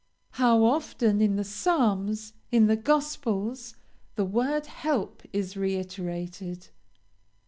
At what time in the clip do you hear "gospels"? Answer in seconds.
2.75-3.75